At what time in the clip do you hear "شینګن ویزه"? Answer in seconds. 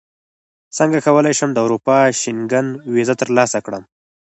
2.21-3.15